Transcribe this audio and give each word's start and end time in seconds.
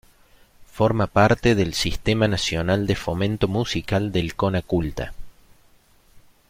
Forma 0.65 1.05
parte 1.05 1.53
del 1.53 1.75
Sistema 1.75 2.25
Nacional 2.27 2.87
de 2.87 2.95
Fomento 2.95 3.47
Musical 3.47 4.11
del 4.11 4.35
Conaculta. 4.35 5.13